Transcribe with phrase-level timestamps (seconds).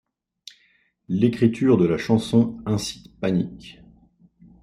[1.09, 3.83] L'écriture de la chanson incite Panic!